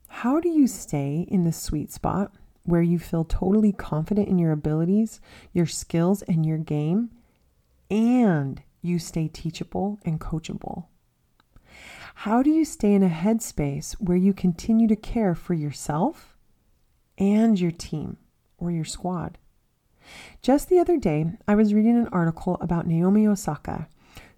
How 0.07 0.39
do 0.39 0.49
you 0.49 0.67
stay 0.67 1.27
in 1.29 1.43
the 1.43 1.51
sweet 1.51 1.91
spot 1.91 2.33
where 2.63 2.81
you 2.81 2.97
feel 2.97 3.23
totally 3.23 3.71
confident 3.71 4.27
in 4.27 4.39
your 4.39 4.51
abilities, 4.51 5.19
your 5.53 5.65
skills, 5.65 6.21
and 6.23 6.45
your 6.45 6.57
game, 6.57 7.11
and 7.91 8.61
you 8.81 8.99
stay 8.99 9.27
teachable 9.27 9.99
and 10.05 10.19
coachable? 10.19 10.85
How 12.15 12.41
do 12.41 12.49
you 12.49 12.65
stay 12.65 12.93
in 12.93 13.03
a 13.03 13.09
headspace 13.09 13.93
where 13.95 14.17
you 14.17 14.33
continue 14.33 14.87
to 14.87 14.95
care 14.95 15.35
for 15.35 15.53
yourself 15.53 16.36
and 17.17 17.59
your 17.59 17.71
team 17.71 18.17
or 18.57 18.71
your 18.71 18.85
squad. 18.85 19.37
Just 20.41 20.69
the 20.69 20.79
other 20.79 20.97
day, 20.97 21.25
I 21.47 21.55
was 21.55 21.73
reading 21.73 21.97
an 21.97 22.07
article 22.09 22.57
about 22.61 22.87
Naomi 22.87 23.27
Osaka, 23.27 23.87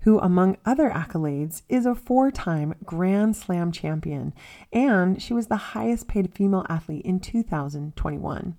who, 0.02 0.20
among 0.20 0.58
other 0.66 0.90
accolades, 0.90 1.62
is 1.70 1.86
a 1.86 1.94
four 1.94 2.32
time 2.32 2.74
Grand 2.86 3.36
Slam 3.36 3.72
champion, 3.72 4.34
and 4.72 5.22
she 5.22 5.34
was 5.34 5.48
the 5.48 5.58
highest 5.58 6.08
paid 6.08 6.34
female 6.34 6.66
athlete 6.70 7.06
in 7.06 7.20
2021. 7.20 8.58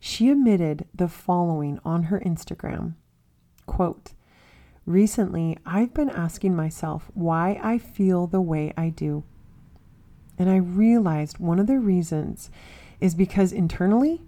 She 0.00 0.30
admitted 0.30 0.86
the 0.94 1.08
following 1.08 1.80
on 1.84 2.04
her 2.04 2.20
Instagram 2.20 2.94
quote, 3.66 4.12
Recently, 4.84 5.56
I've 5.64 5.94
been 5.94 6.10
asking 6.10 6.56
myself 6.56 7.10
why 7.14 7.60
I 7.62 7.78
feel 7.78 8.26
the 8.26 8.40
way 8.40 8.72
I 8.76 8.88
do. 8.88 9.22
And 10.36 10.50
I 10.50 10.56
realized 10.56 11.38
one 11.38 11.60
of 11.60 11.68
the 11.68 11.78
reasons 11.78 12.50
is 13.02 13.16
because 13.16 13.50
internally, 13.50 14.22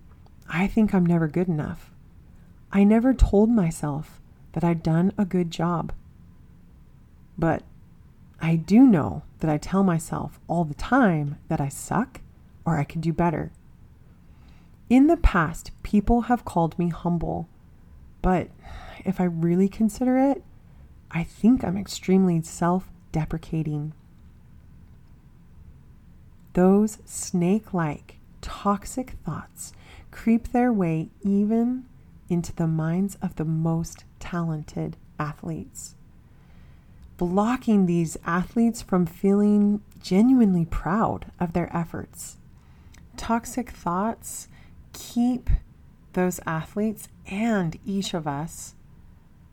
I 0.48 0.66
think 0.66 0.92
I'm 0.92 1.06
never 1.06 1.28
good 1.28 1.46
enough. 1.46 1.92
I 2.72 2.82
never 2.82 3.14
told 3.14 3.48
myself 3.48 4.20
that 4.52 4.64
I'd 4.64 4.82
done 4.82 5.12
a 5.16 5.24
good 5.24 5.52
job. 5.52 5.92
But 7.38 7.62
I 8.40 8.56
do 8.56 8.80
know 8.84 9.22
that 9.38 9.48
I 9.48 9.58
tell 9.58 9.84
myself 9.84 10.40
all 10.48 10.64
the 10.64 10.74
time 10.74 11.38
that 11.46 11.60
I 11.60 11.68
suck 11.68 12.20
or 12.64 12.76
I 12.76 12.82
can 12.82 13.00
do 13.00 13.12
better. 13.12 13.52
In 14.90 15.06
the 15.06 15.16
past, 15.18 15.70
people 15.84 16.22
have 16.22 16.44
called 16.44 16.76
me 16.76 16.88
humble, 16.88 17.48
but 18.22 18.48
if 19.04 19.20
I 19.20 19.24
really 19.24 19.68
consider 19.68 20.18
it, 20.18 20.42
I 21.12 21.22
think 21.22 21.62
I'm 21.62 21.78
extremely 21.78 22.42
self 22.42 22.90
deprecating. 23.12 23.92
Those 26.54 26.98
snake 27.04 27.72
like 27.72 28.13
toxic 28.44 29.12
thoughts 29.24 29.72
creep 30.10 30.52
their 30.52 30.70
way 30.70 31.08
even 31.22 31.86
into 32.28 32.54
the 32.54 32.66
minds 32.66 33.16
of 33.22 33.36
the 33.36 33.44
most 33.44 34.04
talented 34.20 34.98
athletes. 35.18 35.94
Blocking 37.16 37.86
these 37.86 38.18
athletes 38.26 38.82
from 38.82 39.06
feeling 39.06 39.80
genuinely 40.02 40.66
proud 40.66 41.32
of 41.40 41.54
their 41.54 41.74
efforts. 41.74 42.36
Toxic 43.16 43.70
thoughts 43.70 44.48
keep 44.92 45.48
those 46.12 46.38
athletes 46.44 47.08
and 47.26 47.78
each 47.86 48.12
of 48.12 48.26
us 48.26 48.74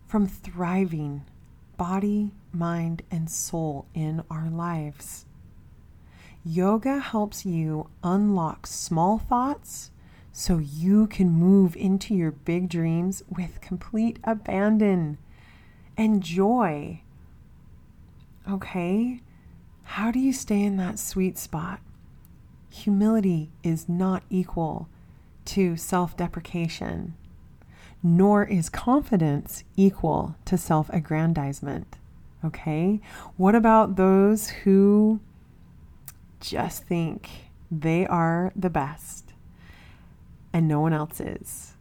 from 0.06 0.28
thriving 0.28 1.24
body, 1.78 2.32
mind, 2.52 3.04
and 3.10 3.30
soul 3.30 3.86
in 3.94 4.22
our 4.30 4.50
lives. 4.50 5.26
Yoga 6.44 7.00
helps 7.00 7.46
you 7.46 7.90
unlock 8.04 8.66
small 8.66 9.20
thoughts 9.20 9.92
so 10.32 10.58
you 10.58 11.06
can 11.06 11.30
move 11.30 11.76
into 11.76 12.16
your 12.16 12.32
big 12.32 12.68
dreams 12.68 13.22
with 13.30 13.62
complete 13.62 14.18
abandon 14.24 15.20
and 15.96 16.24
joy. 16.24 17.02
Okay? 18.50 19.22
How 19.84 20.10
do 20.10 20.18
you 20.18 20.34
stay 20.34 20.64
in 20.64 20.78
that 20.78 20.98
sweet 20.98 21.38
spot? 21.38 21.80
Humility 22.72 23.52
is 23.62 23.88
not 23.88 24.24
equal 24.30 24.88
to 25.46 25.78
self 25.78 26.18
deprecation, 26.18 27.14
nor 28.02 28.46
is 28.46 28.70
confidence 28.70 29.64
equal 29.76 30.36
to 30.46 30.58
self 30.58 30.90
aggrandizement. 30.90 31.98
Okay? 32.44 33.00
What 33.38 33.54
about 33.54 33.96
those 33.96 34.50
who 34.50 35.20
just 36.42 36.84
think 36.84 37.30
they 37.72 38.06
are 38.06 38.52
the 38.56 38.70
best 38.70 39.34
and 40.52 40.68
no 40.68 40.82
one 40.82 40.92
else 40.92 41.22
is? 41.22 41.76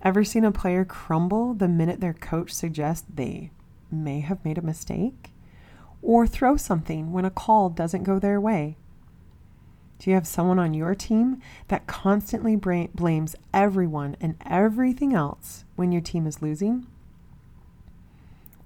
Ever 0.00 0.24
seen 0.24 0.44
a 0.44 0.52
player 0.52 0.84
crumble 0.84 1.54
the 1.54 1.68
minute 1.68 2.00
their 2.00 2.14
coach 2.14 2.52
suggests 2.52 3.06
they 3.12 3.50
may 3.90 4.20
have 4.20 4.44
made 4.44 4.58
a 4.58 4.62
mistake? 4.62 5.32
Or 6.00 6.26
throw 6.26 6.56
something 6.56 7.12
when 7.12 7.24
a 7.24 7.30
call 7.30 7.70
doesn't 7.70 8.04
go 8.04 8.18
their 8.18 8.40
way? 8.40 8.76
Do 9.98 10.10
you 10.10 10.14
have 10.14 10.26
someone 10.26 10.58
on 10.58 10.74
your 10.74 10.94
team 10.94 11.40
that 11.68 11.86
constantly 11.86 12.56
blames 12.56 13.36
everyone 13.54 14.16
and 14.20 14.36
everything 14.44 15.14
else 15.14 15.64
when 15.76 15.92
your 15.92 16.02
team 16.02 16.26
is 16.26 16.42
losing? 16.42 16.86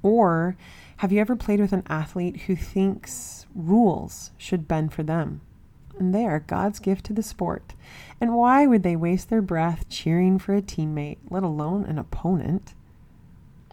Or 0.09 0.57
have 0.99 1.13
you 1.13 1.21
ever 1.21 1.37
played 1.37 1.61
with 1.61 1.73
an 1.73 1.83
athlete 1.89 2.43
who 2.43 2.57
thinks 2.57 3.47
rules 3.55 4.31
should 4.39 4.69
bend 4.69 4.93
for 4.93 5.03
them? 5.03 5.41
And 5.99 6.15
they 6.15 6.25
are 6.25 6.41
God's 6.41 6.79
gift 6.79 7.07
to 7.07 7.13
the 7.13 7.23
sport. 7.23 7.75
And 8.21 8.35
why 8.35 8.67
would 8.67 8.85
they 8.85 8.97
waste 8.97 9.31
their 9.31 9.43
breath 9.43 9.89
cheering 9.89 10.39
for 10.39 10.55
a 10.55 10.63
teammate, 10.63 11.19
let 11.29 11.43
alone 11.43 11.85
an 11.85 11.99
opponent? 11.99 12.75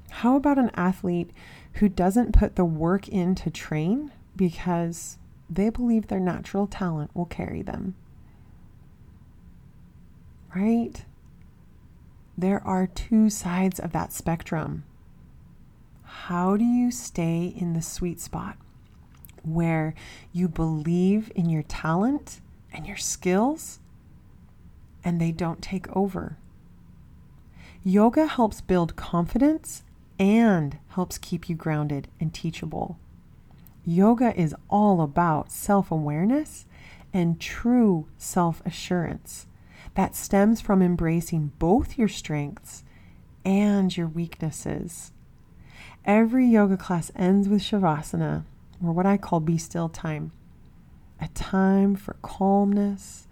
How 0.10 0.36
about 0.36 0.58
an 0.58 0.72
athlete 0.76 1.32
who 1.76 1.90
doesn't 1.90 2.34
put 2.34 2.56
the 2.56 2.66
work 2.66 3.08
in 3.08 3.36
to 3.36 3.50
train 3.50 4.12
because 4.36 5.18
they 5.50 5.70
believe 5.70 6.08
their 6.08 6.20
natural 6.20 6.68
talent 6.68 7.12
will 7.14 7.26
carry 7.26 7.62
them. 7.62 7.96
Right? 10.56 11.06
There 12.38 12.66
are 12.66 12.88
two 12.88 13.30
sides 13.30 13.80
of 13.80 13.92
that 13.92 14.14
spectrum. 14.14 14.84
How 16.06 16.56
do 16.56 16.64
you 16.64 16.92
stay 16.92 17.54
in 17.56 17.74
the 17.74 17.82
sweet 17.82 18.20
spot 18.20 18.58
where 19.44 19.94
you 20.32 20.48
believe 20.48 21.32
in 21.36 21.50
your 21.50 21.64
talent 21.64 22.42
and 22.72 22.88
your 22.88 22.98
skills 22.98 23.80
and 25.04 25.20
they 25.20 25.32
don't 25.32 25.62
take 25.62 25.88
over? 25.96 26.38
Yoga 27.84 28.28
helps 28.28 28.62
build 28.62 28.96
confidence 28.96 29.84
and 30.18 30.78
helps 30.90 31.18
keep 31.18 31.50
you 31.50 31.56
grounded 31.56 32.08
and 32.20 32.34
teachable. 32.34 32.98
Yoga 33.84 34.40
is 34.40 34.56
all 34.70 35.02
about 35.02 35.52
self 35.52 35.92
awareness 35.92 36.66
and 37.14 37.40
true 37.40 38.08
self 38.18 38.62
assurance 38.66 39.48
that 39.96 40.16
stems 40.16 40.62
from 40.62 40.82
embracing 40.82 41.52
both 41.60 41.98
your 41.98 42.08
strengths 42.08 42.84
and 43.44 43.96
your 43.96 44.08
weaknesses. 44.08 45.12
Every 46.06 46.46
yoga 46.46 46.78
class 46.78 47.12
ends 47.16 47.50
with 47.50 47.62
Shavasana, 47.62 48.44
or 48.84 48.92
what 48.92 49.08
I 49.08 49.18
call 49.18 49.40
be 49.40 49.58
still 49.58 49.90
time 49.90 50.32
a 51.20 51.28
time 51.30 51.96
for 51.96 52.18
calmness 52.22 53.28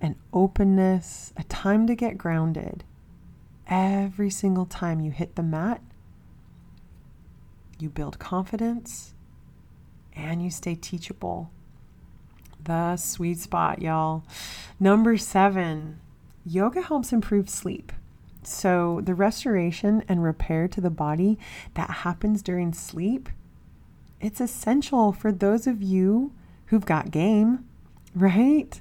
and 0.00 0.16
openness, 0.32 1.32
a 1.36 1.44
time 1.44 1.86
to 1.86 1.94
get 1.94 2.18
grounded. 2.18 2.84
Every 3.66 4.28
single 4.28 4.66
time 4.66 5.00
you 5.00 5.10
hit 5.10 5.36
the 5.36 5.42
mat, 5.42 5.80
you 7.78 7.88
build 7.88 8.18
confidence 8.18 9.14
and 10.14 10.42
you 10.42 10.50
stay 10.50 10.74
teachable. 10.74 11.50
The 12.62 12.96
sweet 12.96 13.38
spot, 13.38 13.80
y'all. 13.80 14.24
Number 14.80 15.16
seven, 15.16 16.00
yoga 16.44 16.82
helps 16.82 17.12
improve 17.12 17.48
sleep. 17.48 17.92
So, 18.42 19.00
the 19.02 19.14
restoration 19.14 20.04
and 20.08 20.22
repair 20.22 20.68
to 20.68 20.80
the 20.80 20.90
body 20.90 21.38
that 21.74 21.90
happens 21.90 22.42
during 22.42 22.72
sleep, 22.72 23.28
it's 24.20 24.40
essential 24.40 25.12
for 25.12 25.32
those 25.32 25.66
of 25.66 25.82
you 25.82 26.32
who've 26.66 26.86
got 26.86 27.10
game, 27.10 27.64
right? 28.14 28.80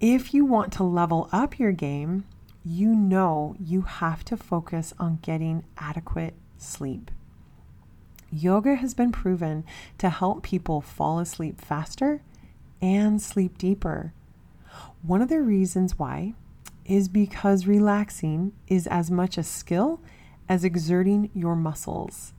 If 0.00 0.32
you 0.32 0.44
want 0.44 0.72
to 0.74 0.84
level 0.84 1.28
up 1.32 1.58
your 1.58 1.72
game, 1.72 2.24
you 2.64 2.94
know 2.94 3.56
you 3.58 3.82
have 3.82 4.24
to 4.26 4.36
focus 4.36 4.92
on 4.98 5.18
getting 5.22 5.64
adequate 5.76 6.34
sleep. 6.56 7.10
Yoga 8.30 8.74
has 8.74 8.92
been 8.92 9.10
proven 9.10 9.64
to 9.96 10.10
help 10.10 10.42
people 10.42 10.80
fall 10.80 11.18
asleep 11.18 11.60
faster 11.60 12.22
and 12.82 13.22
sleep 13.22 13.56
deeper. 13.56 14.12
One 15.02 15.22
of 15.22 15.28
the 15.28 15.40
reasons 15.40 15.98
why 15.98 16.34
is 16.88 17.08
because 17.08 17.66
relaxing 17.66 18.52
is 18.66 18.86
as 18.86 19.10
much 19.10 19.38
a 19.38 19.42
skill 19.42 20.00
as 20.48 20.64
exerting 20.64 21.30
your 21.34 21.54
muscles. 21.54 22.32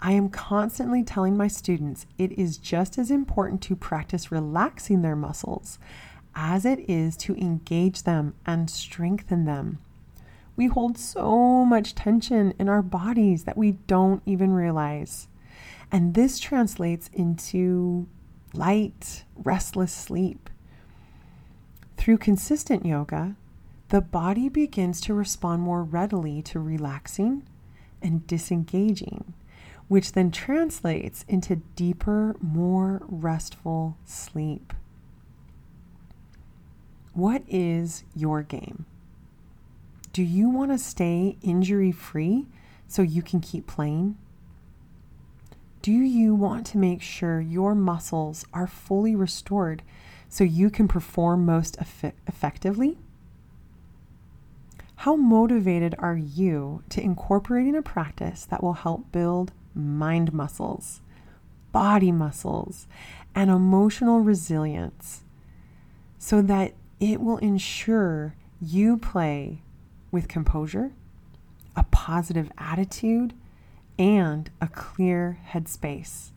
I 0.00 0.12
am 0.12 0.28
constantly 0.28 1.02
telling 1.02 1.36
my 1.36 1.48
students 1.48 2.06
it 2.18 2.32
is 2.32 2.58
just 2.58 2.98
as 2.98 3.10
important 3.10 3.62
to 3.62 3.76
practice 3.76 4.30
relaxing 4.30 5.00
their 5.02 5.16
muscles 5.16 5.78
as 6.34 6.64
it 6.64 6.88
is 6.90 7.16
to 7.16 7.34
engage 7.36 8.02
them 8.02 8.34
and 8.44 8.68
strengthen 8.68 9.44
them. 9.44 9.78
We 10.54 10.66
hold 10.66 10.98
so 10.98 11.64
much 11.64 11.94
tension 11.94 12.52
in 12.58 12.68
our 12.68 12.82
bodies 12.82 13.44
that 13.44 13.56
we 13.56 13.72
don't 13.86 14.22
even 14.26 14.52
realize. 14.52 15.28
And 15.90 16.14
this 16.14 16.38
translates 16.38 17.08
into 17.12 18.06
light, 18.52 19.24
restless 19.36 19.92
sleep. 19.92 20.50
Through 22.02 22.18
consistent 22.18 22.84
yoga, 22.84 23.36
the 23.90 24.00
body 24.00 24.48
begins 24.48 25.00
to 25.02 25.14
respond 25.14 25.62
more 25.62 25.84
readily 25.84 26.42
to 26.42 26.58
relaxing 26.58 27.44
and 28.02 28.26
disengaging, 28.26 29.34
which 29.86 30.10
then 30.10 30.32
translates 30.32 31.24
into 31.28 31.62
deeper, 31.76 32.34
more 32.40 33.02
restful 33.06 33.98
sleep. 34.04 34.72
What 37.12 37.44
is 37.46 38.02
your 38.16 38.42
game? 38.42 38.84
Do 40.12 40.24
you 40.24 40.48
want 40.48 40.72
to 40.72 40.78
stay 40.78 41.36
injury 41.40 41.92
free 41.92 42.46
so 42.88 43.02
you 43.02 43.22
can 43.22 43.38
keep 43.38 43.68
playing? 43.68 44.18
Do 45.82 45.92
you 45.92 46.34
want 46.34 46.66
to 46.66 46.78
make 46.78 47.00
sure 47.00 47.40
your 47.40 47.76
muscles 47.76 48.44
are 48.52 48.66
fully 48.66 49.14
restored 49.14 49.84
so 50.32 50.44
you 50.44 50.70
can 50.70 50.88
perform 50.88 51.44
most 51.44 51.76
eff- 51.78 52.14
effectively? 52.26 52.96
How 54.96 55.14
motivated 55.14 55.94
are 55.98 56.16
you 56.16 56.82
to 56.88 57.02
incorporating 57.02 57.76
a 57.76 57.82
practice 57.82 58.46
that 58.46 58.62
will 58.62 58.72
help 58.72 59.12
build 59.12 59.52
mind 59.74 60.32
muscles, 60.32 61.02
body 61.70 62.10
muscles, 62.10 62.86
and 63.34 63.50
emotional 63.50 64.20
resilience 64.20 65.22
so 66.18 66.40
that 66.40 66.72
it 66.98 67.20
will 67.20 67.36
ensure 67.38 68.34
you 68.58 68.96
play 68.96 69.60
with 70.10 70.28
composure, 70.28 70.92
a 71.76 71.82
positive 71.90 72.50
attitude, 72.56 73.34
and 73.98 74.50
a 74.62 74.68
clear 74.68 75.40
headspace. 75.50 76.30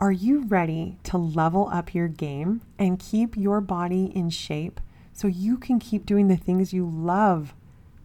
Are 0.00 0.12
you 0.12 0.42
ready 0.42 0.96
to 1.04 1.18
level 1.18 1.68
up 1.72 1.92
your 1.92 2.06
game 2.06 2.60
and 2.78 3.00
keep 3.00 3.36
your 3.36 3.60
body 3.60 4.12
in 4.14 4.30
shape 4.30 4.80
so 5.12 5.26
you 5.26 5.56
can 5.56 5.80
keep 5.80 6.06
doing 6.06 6.28
the 6.28 6.36
things 6.36 6.72
you 6.72 6.88
love, 6.88 7.52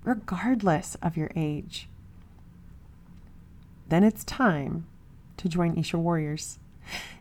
regardless 0.03 0.95
of 1.03 1.15
your 1.15 1.29
age? 1.35 1.87
Then 3.89 4.03
it's 4.03 4.23
time 4.23 4.87
to 5.37 5.47
join 5.47 5.77
Isha 5.77 5.99
Warriors. 5.99 6.57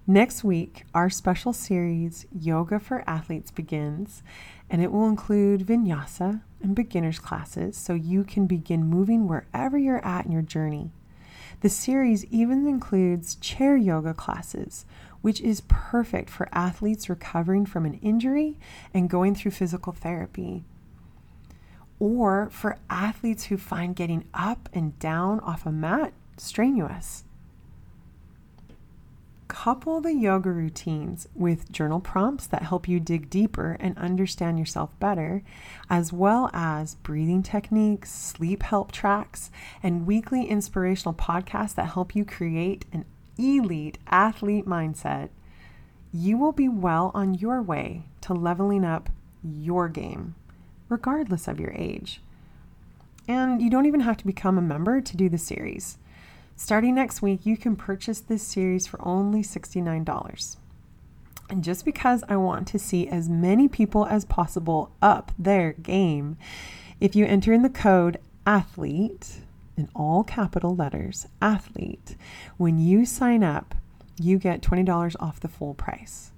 Next 0.06 0.42
week, 0.42 0.86
our 0.94 1.10
special 1.10 1.52
series, 1.52 2.24
Yoga 2.32 2.80
for 2.80 3.04
Athletes, 3.06 3.50
begins, 3.50 4.22
and 4.70 4.82
it 4.82 4.90
will 4.90 5.06
include 5.06 5.66
vinyasa 5.66 6.40
and 6.62 6.74
beginners 6.74 7.18
classes 7.18 7.76
so 7.76 7.92
you 7.92 8.24
can 8.24 8.46
begin 8.46 8.86
moving 8.86 9.28
wherever 9.28 9.76
you're 9.76 10.02
at 10.02 10.24
in 10.24 10.32
your 10.32 10.40
journey. 10.40 10.92
The 11.62 11.68
series 11.68 12.24
even 12.24 12.66
includes 12.66 13.36
chair 13.36 13.76
yoga 13.76 14.14
classes, 14.14 14.84
which 15.20 15.40
is 15.40 15.62
perfect 15.68 16.28
for 16.28 16.48
athletes 16.50 17.08
recovering 17.08 17.66
from 17.66 17.86
an 17.86 18.00
injury 18.02 18.58
and 18.92 19.08
going 19.08 19.36
through 19.36 19.52
physical 19.52 19.92
therapy. 19.92 20.64
Or 22.00 22.50
for 22.50 22.78
athletes 22.90 23.44
who 23.44 23.56
find 23.56 23.94
getting 23.94 24.24
up 24.34 24.68
and 24.72 24.98
down 24.98 25.38
off 25.38 25.64
a 25.64 25.70
mat 25.70 26.12
strenuous. 26.36 27.22
Couple 29.52 30.00
the 30.00 30.14
yoga 30.14 30.50
routines 30.50 31.28
with 31.34 31.70
journal 31.70 32.00
prompts 32.00 32.46
that 32.46 32.62
help 32.62 32.88
you 32.88 32.98
dig 32.98 33.28
deeper 33.28 33.76
and 33.78 33.96
understand 33.98 34.58
yourself 34.58 34.98
better, 34.98 35.42
as 35.90 36.10
well 36.10 36.48
as 36.54 36.94
breathing 36.94 37.42
techniques, 37.42 38.10
sleep 38.10 38.62
help 38.62 38.90
tracks, 38.90 39.50
and 39.82 40.06
weekly 40.06 40.46
inspirational 40.46 41.12
podcasts 41.12 41.74
that 41.74 41.92
help 41.92 42.16
you 42.16 42.24
create 42.24 42.86
an 42.94 43.04
elite 43.36 43.98
athlete 44.06 44.66
mindset, 44.66 45.28
you 46.14 46.38
will 46.38 46.52
be 46.52 46.68
well 46.68 47.10
on 47.12 47.34
your 47.34 47.60
way 47.60 48.04
to 48.22 48.32
leveling 48.32 48.86
up 48.86 49.10
your 49.44 49.86
game, 49.86 50.34
regardless 50.88 51.46
of 51.46 51.60
your 51.60 51.72
age. 51.72 52.22
And 53.28 53.60
you 53.60 53.68
don't 53.68 53.86
even 53.86 54.00
have 54.00 54.16
to 54.16 54.26
become 54.26 54.56
a 54.56 54.62
member 54.62 55.02
to 55.02 55.16
do 55.16 55.28
the 55.28 55.36
series. 55.36 55.98
Starting 56.62 56.94
next 56.94 57.20
week, 57.20 57.44
you 57.44 57.56
can 57.56 57.74
purchase 57.74 58.20
this 58.20 58.40
series 58.40 58.86
for 58.86 59.04
only 59.04 59.42
$69. 59.42 60.56
And 61.50 61.64
just 61.64 61.84
because 61.84 62.22
I 62.28 62.36
want 62.36 62.68
to 62.68 62.78
see 62.78 63.08
as 63.08 63.28
many 63.28 63.66
people 63.66 64.06
as 64.06 64.24
possible 64.24 64.92
up 65.02 65.32
their 65.36 65.72
game, 65.72 66.36
if 67.00 67.16
you 67.16 67.26
enter 67.26 67.52
in 67.52 67.62
the 67.62 67.68
code 67.68 68.20
ATHLETE 68.46 69.40
in 69.76 69.88
all 69.92 70.22
capital 70.22 70.76
letters, 70.76 71.26
ATHLETE, 71.42 72.14
when 72.58 72.78
you 72.78 73.04
sign 73.06 73.42
up, 73.42 73.74
you 74.20 74.38
get 74.38 74.62
$20 74.62 75.16
off 75.18 75.40
the 75.40 75.48
full 75.48 75.74
price. 75.74 76.30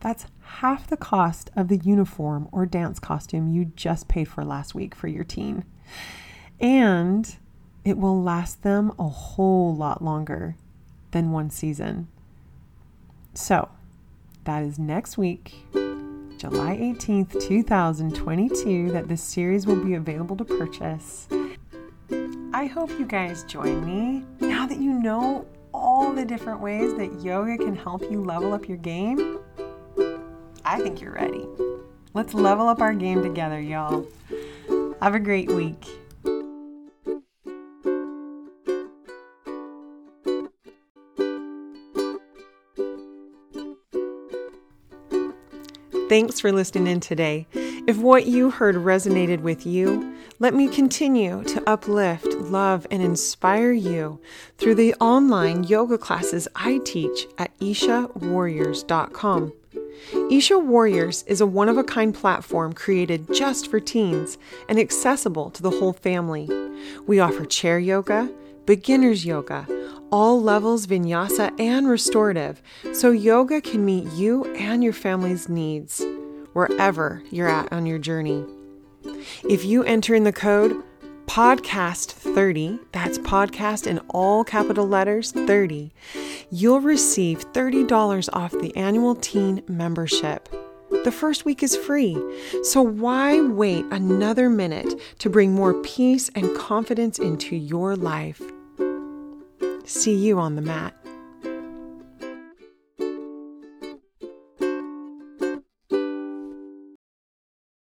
That's 0.00 0.26
half 0.42 0.86
the 0.86 0.98
cost 0.98 1.50
of 1.56 1.68
the 1.68 1.78
uniform 1.78 2.50
or 2.52 2.66
dance 2.66 2.98
costume 2.98 3.48
you 3.48 3.64
just 3.64 4.08
paid 4.08 4.28
for 4.28 4.44
last 4.44 4.74
week 4.74 4.94
for 4.94 5.08
your 5.08 5.24
teen. 5.24 5.64
And 6.60 7.34
it 7.84 7.98
will 7.98 8.22
last 8.22 8.62
them 8.62 8.92
a 8.98 9.08
whole 9.08 9.74
lot 9.74 10.02
longer 10.02 10.56
than 11.10 11.30
one 11.30 11.50
season. 11.50 12.08
So, 13.34 13.68
that 14.44 14.62
is 14.62 14.78
next 14.78 15.18
week, 15.18 15.54
July 15.72 16.76
18th, 16.76 17.40
2022, 17.46 18.90
that 18.92 19.08
this 19.08 19.22
series 19.22 19.66
will 19.66 19.82
be 19.82 19.94
available 19.94 20.36
to 20.36 20.44
purchase. 20.44 21.28
I 22.52 22.66
hope 22.66 22.90
you 22.90 23.06
guys 23.06 23.44
join 23.44 23.84
me 23.84 24.24
now 24.40 24.66
that 24.66 24.78
you 24.78 24.92
know 24.92 25.46
all 25.72 26.12
the 26.12 26.24
different 26.24 26.60
ways 26.60 26.94
that 26.94 27.22
yoga 27.22 27.58
can 27.58 27.74
help 27.74 28.02
you 28.10 28.22
level 28.22 28.52
up 28.52 28.68
your 28.68 28.78
game. 28.78 29.38
I 30.64 30.80
think 30.80 31.00
you're 31.00 31.12
ready. 31.12 31.46
Let's 32.14 32.32
level 32.32 32.68
up 32.68 32.80
our 32.80 32.94
game 32.94 33.22
together, 33.22 33.60
y'all. 33.60 34.06
Have 35.02 35.14
a 35.14 35.20
great 35.20 35.50
week. 35.50 35.84
Thanks 46.14 46.38
for 46.38 46.52
listening 46.52 46.86
in 46.86 47.00
today. 47.00 47.48
If 47.88 47.98
what 47.98 48.26
you 48.26 48.48
heard 48.48 48.76
resonated 48.76 49.40
with 49.40 49.66
you, 49.66 50.14
let 50.38 50.54
me 50.54 50.68
continue 50.68 51.42
to 51.42 51.68
uplift, 51.68 52.26
love, 52.36 52.86
and 52.92 53.02
inspire 53.02 53.72
you 53.72 54.20
through 54.56 54.76
the 54.76 54.94
online 55.00 55.64
yoga 55.64 55.98
classes 55.98 56.46
I 56.54 56.78
teach 56.84 57.26
at 57.36 57.50
ishawarriors.com. 57.58 59.52
Isha 60.30 60.58
Warriors 60.60 61.24
is 61.24 61.40
a 61.40 61.46
one 61.46 61.68
of 61.68 61.78
a 61.78 61.82
kind 61.82 62.14
platform 62.14 62.74
created 62.74 63.34
just 63.34 63.68
for 63.68 63.80
teens 63.80 64.38
and 64.68 64.78
accessible 64.78 65.50
to 65.50 65.62
the 65.64 65.70
whole 65.70 65.94
family. 65.94 66.48
We 67.08 67.18
offer 67.18 67.44
chair 67.44 67.80
yoga, 67.80 68.30
beginner's 68.66 69.26
yoga, 69.26 69.66
all 70.14 70.40
levels 70.40 70.86
vinyasa 70.86 71.52
and 71.58 71.88
restorative, 71.88 72.62
so 72.92 73.10
yoga 73.10 73.60
can 73.60 73.84
meet 73.84 74.04
you 74.12 74.44
and 74.54 74.84
your 74.84 74.92
family's 74.92 75.48
needs 75.48 76.06
wherever 76.52 77.20
you're 77.32 77.48
at 77.48 77.72
on 77.72 77.84
your 77.84 77.98
journey. 77.98 78.44
If 79.50 79.64
you 79.64 79.82
enter 79.82 80.14
in 80.14 80.22
the 80.22 80.32
code 80.32 80.80
podcast 81.26 82.12
30, 82.12 82.78
that's 82.92 83.18
podcast 83.18 83.88
in 83.88 83.98
all 84.10 84.44
capital 84.44 84.86
letters 84.86 85.32
30, 85.32 85.92
you'll 86.48 86.80
receive 86.80 87.52
$30 87.52 88.28
off 88.32 88.52
the 88.52 88.76
annual 88.76 89.16
teen 89.16 89.64
membership. 89.66 90.48
The 91.02 91.10
first 91.10 91.44
week 91.44 91.60
is 91.60 91.76
free, 91.76 92.16
so 92.62 92.82
why 92.82 93.40
wait 93.40 93.84
another 93.90 94.48
minute 94.48 94.94
to 95.18 95.28
bring 95.28 95.54
more 95.54 95.74
peace 95.82 96.30
and 96.36 96.56
confidence 96.56 97.18
into 97.18 97.56
your 97.56 97.96
life? 97.96 98.40
See 99.86 100.14
you 100.14 100.38
on 100.38 100.56
the 100.56 100.62
mat. 100.62 100.94